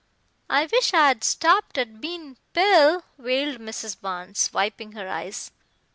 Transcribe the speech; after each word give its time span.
I 0.49 0.65
wish 0.65 0.95
I'd 0.95 1.23
stopped 1.23 1.77
at 1.77 2.01
bein' 2.01 2.37
Pill," 2.53 3.03
wailed 3.19 3.59
Mrs. 3.61 4.01
Barnes, 4.01 4.49
wiping 4.51 4.93
her 4.93 5.07
eyes. 5.07 5.51